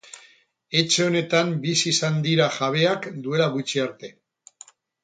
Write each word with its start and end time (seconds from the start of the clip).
Etxe 0.79 1.05
honetan 1.09 1.53
bizi 1.67 1.89
izan 1.93 2.17
dira 2.25 2.49
jabeak 2.59 3.09
duela 3.29 3.53
gutxi 3.59 3.87
arte. 3.89 4.15